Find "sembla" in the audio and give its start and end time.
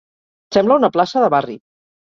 0.57-0.79